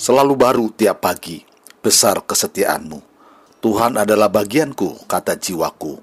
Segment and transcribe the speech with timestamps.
[0.00, 1.44] Selalu baru tiap pagi,
[1.84, 3.04] besar kesetiaanmu.
[3.60, 6.00] Tuhan adalah bagianku, kata jiwaku.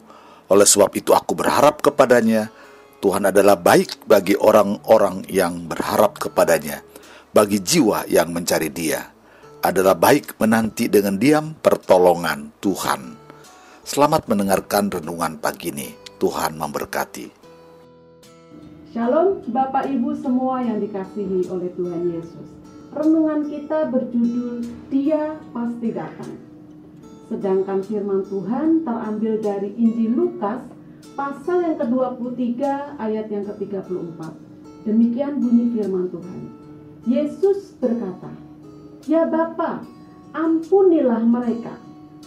[0.53, 2.53] Oleh sebab itu aku berharap kepadanya.
[3.01, 6.85] Tuhan adalah baik bagi orang-orang yang berharap kepadanya,
[7.33, 9.01] bagi jiwa yang mencari dia.
[9.65, 13.17] Adalah baik menanti dengan diam pertolongan Tuhan.
[13.81, 15.89] Selamat mendengarkan renungan pagi ini.
[16.21, 17.33] Tuhan memberkati.
[18.93, 22.66] Shalom Bapak Ibu semua yang dikasihi oleh Tuhan Yesus.
[22.93, 26.33] Renungan kita berjudul Dia Pasti Datang.
[27.27, 30.63] Sedangkan firman Tuhan terambil dari Injil Lukas
[31.19, 32.61] pasal yang ke-23
[32.95, 34.19] ayat yang ke-34.
[34.87, 36.39] Demikian bunyi firman Tuhan.
[37.03, 38.31] Yesus berkata,
[39.03, 39.83] "Ya Bapa,
[40.31, 41.75] ampunilah mereka,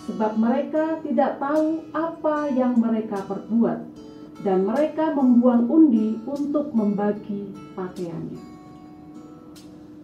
[0.05, 8.50] sebab mereka tidak tahu apa yang mereka perbuat." dan mereka membuang undi untuk membagi pakaiannya.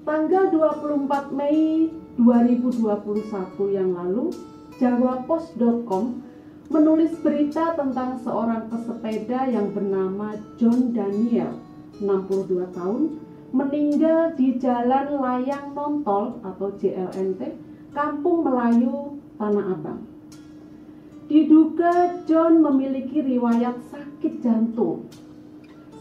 [0.07, 3.27] Tanggal 24 Mei 2021
[3.75, 4.31] yang lalu,
[4.79, 6.23] jawapos.com
[6.71, 11.59] menulis berita tentang seorang pesepeda yang bernama John Daniel,
[11.99, 13.19] 62 tahun,
[13.51, 17.59] meninggal di Jalan Layang Nontol atau JLNT,
[17.91, 20.07] Kampung Melayu, Tanah Abang.
[21.27, 25.11] Diduga John memiliki riwayat sakit jantung.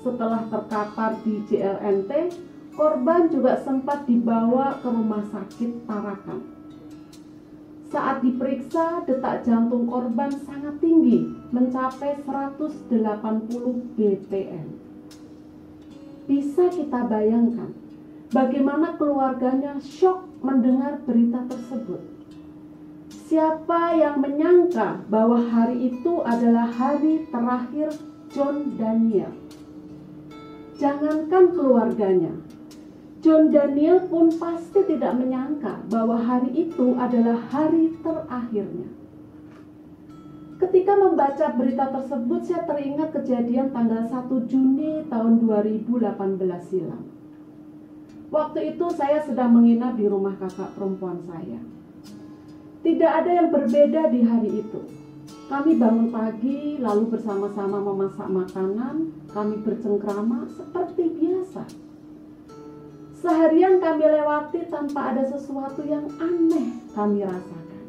[0.05, 2.11] Setelah terkapar di JLNT,
[2.75, 6.39] korban juga sempat dibawa ke rumah sakit Tarakan.
[7.87, 12.91] Saat diperiksa, detak jantung korban sangat tinggi, mencapai 180
[13.95, 14.67] bpm.
[16.27, 17.71] Bisa kita bayangkan
[18.35, 22.03] bagaimana keluarganya shock mendengar berita tersebut.
[23.31, 27.95] Siapa yang menyangka bahwa hari itu adalah hari terakhir
[28.33, 29.33] John Daniel?
[30.75, 32.35] Jangankan keluarganya,
[33.25, 38.85] John Daniel pun pasti tidak menyangka bahwa hari itu adalah hari terakhirnya.
[40.61, 47.01] Ketika membaca berita tersebut, saya teringat kejadian tanggal 1 Juni tahun 2018 silam.
[48.29, 51.57] Waktu itu saya sedang menginap di rumah kakak perempuan saya.
[52.85, 54.85] Tidak ada yang berbeda di hari itu.
[55.49, 61.84] Kami bangun pagi, lalu bersama-sama memasak makanan, kami bercengkrama seperti biasa.
[63.25, 67.85] Seharian kami lewati tanpa ada sesuatu yang aneh kami rasakan.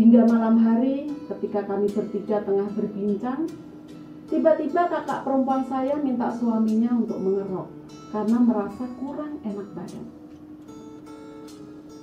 [0.00, 3.44] Hingga malam hari, ketika kami bertiga tengah berbincang,
[4.32, 7.68] tiba-tiba kakak perempuan saya minta suaminya untuk mengerok
[8.08, 10.06] karena merasa kurang enak badan.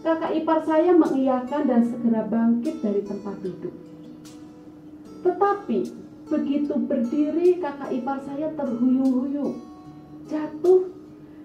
[0.06, 3.74] Kakak ipar saya mengiyakan dan segera bangkit dari tempat duduk.
[5.26, 5.80] Tetapi
[6.30, 9.58] begitu berdiri kakak ipar saya terhuyung-huyung,
[10.30, 10.81] jatuh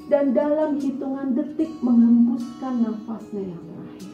[0.06, 4.12] dan dalam hitungan detik menghembuskan nafasnya yang terakhir.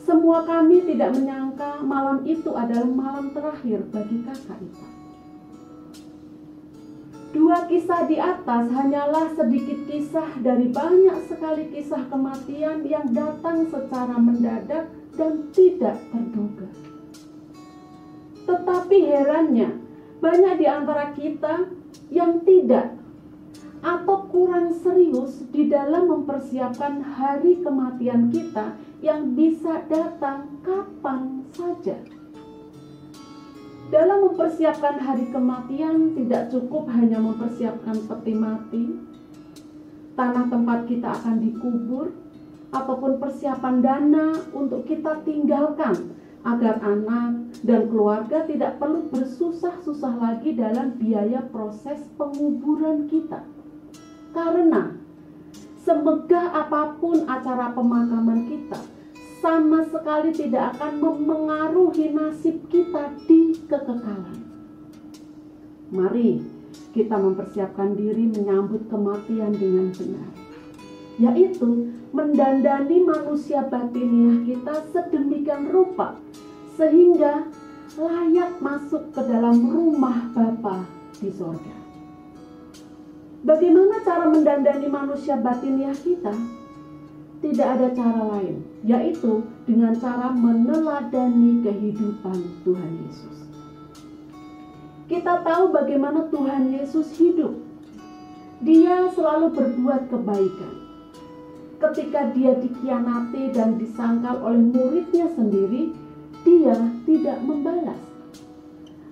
[0.00, 4.90] Semua kami tidak menyangka malam itu adalah malam terakhir bagi kakak ipar.
[7.30, 14.18] Dua kisah di atas hanyalah sedikit kisah dari banyak sekali kisah kematian yang datang secara
[14.18, 16.66] mendadak dan tidak terduga.
[18.50, 19.78] Tetapi herannya,
[20.18, 21.70] banyak di antara kita
[22.10, 22.99] yang tidak
[23.80, 31.96] atau kurang serius di dalam mempersiapkan hari kematian kita yang bisa datang kapan saja.
[33.90, 38.84] Dalam mempersiapkan hari kematian tidak cukup hanya mempersiapkan peti mati,
[40.14, 42.14] tanah tempat kita akan dikubur,
[42.70, 46.14] ataupun persiapan dana untuk kita tinggalkan
[46.46, 53.44] agar anak dan keluarga tidak perlu bersusah-susah lagi dalam biaya proses penguburan kita.
[54.30, 54.94] Karena
[55.82, 58.78] semegah apa pun acara pemakaman kita,
[59.40, 64.38] sama sekali tidak akan memengaruhi nasib kita di kekekalan.
[65.90, 66.38] Mari
[66.94, 70.30] kita mempersiapkan diri menyambut kematian dengan benar,
[71.18, 76.18] yaitu mendandani manusia batiniah kita sedemikian rupa
[76.78, 77.50] sehingga
[77.98, 80.86] layak masuk ke dalam rumah Bapa
[81.18, 81.89] di sorga.
[83.40, 86.32] Bagaimana cara mendandani manusia batiniah kita?
[87.40, 92.36] tidak ada cara lain, yaitu dengan cara meneladani kehidupan
[92.68, 93.36] Tuhan Yesus.
[95.08, 97.56] Kita tahu bagaimana Tuhan Yesus hidup.
[98.60, 100.74] Dia selalu berbuat kebaikan.
[101.80, 105.96] Ketika dia dikhianati dan disangkal oleh muridnya sendiri,
[106.44, 106.76] dia
[107.08, 107.98] tidak membalas.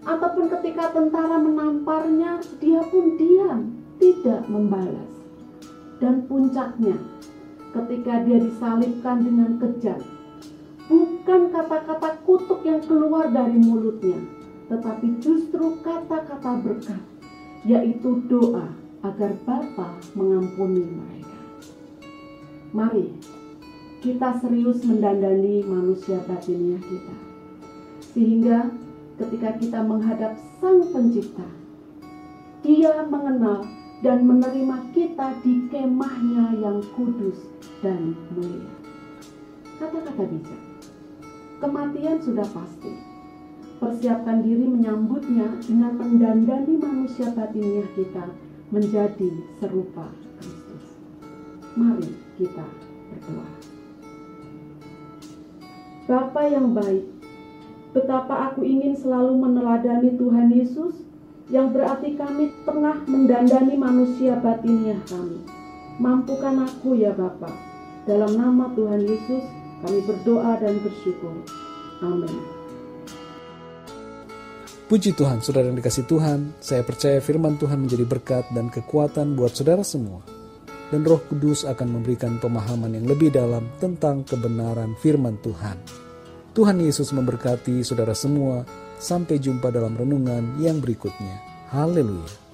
[0.04, 5.10] Ataupun ketika tentara menamparnya, dia pun diam, tidak membalas.
[5.98, 6.94] Dan puncaknya,
[7.74, 10.00] ketika dia disalibkan dengan kejam.
[10.88, 14.16] Bukan kata-kata kutuk yang keluar dari mulutnya,
[14.72, 17.02] tetapi justru kata-kata berkat,
[17.68, 18.72] yaitu doa
[19.04, 21.38] agar Bapa mengampuni mereka.
[22.72, 23.12] Mari
[23.98, 27.16] kita serius mendandani manusia batiniah kita.
[28.14, 28.72] Sehingga
[29.20, 31.44] ketika kita menghadap Sang Pencipta,
[32.58, 33.62] Dia mengenal
[33.98, 37.50] dan menerima kita di kemahnya yang kudus
[37.82, 38.70] dan mulia.
[39.78, 40.62] Kata-kata bijak,
[41.58, 42.94] kematian sudah pasti.
[43.78, 48.26] Persiapkan diri menyambutnya dengan mendandani manusia batiniah kita
[48.74, 49.30] menjadi
[49.62, 50.10] serupa
[50.42, 50.98] Kristus.
[51.78, 52.66] Mari kita
[53.06, 53.48] berdoa.
[56.10, 57.06] Bapa yang baik,
[57.94, 61.07] betapa aku ingin selalu meneladani Tuhan Yesus
[61.48, 65.40] yang berarti kami tengah mendandani manusia batiniah kami.
[65.98, 67.50] Mampukan aku ya Bapa.
[68.04, 69.44] Dalam nama Tuhan Yesus
[69.84, 71.34] kami berdoa dan bersyukur.
[72.04, 72.36] Amin.
[74.88, 79.52] Puji Tuhan, saudara yang dikasih Tuhan, saya percaya firman Tuhan menjadi berkat dan kekuatan buat
[79.52, 80.24] saudara semua
[80.88, 85.76] dan Roh Kudus akan memberikan pemahaman yang lebih dalam tentang kebenaran firman Tuhan.
[86.56, 88.64] Tuhan Yesus memberkati saudara semua.
[88.98, 91.38] Sampai jumpa dalam renungan yang berikutnya.
[91.70, 92.47] Haleluya!